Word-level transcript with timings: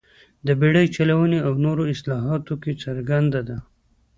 د 0.47 0.49
بېړۍ 0.59 0.87
چلونې 0.95 1.39
او 1.47 1.53
نورو 1.65 1.83
اصلاحاتو 1.93 2.53
کې 2.63 2.71
څرګنده 2.83 3.41
ده. 3.49 3.57